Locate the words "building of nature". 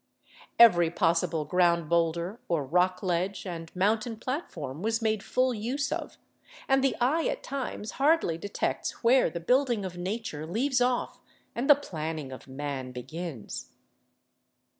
9.39-10.47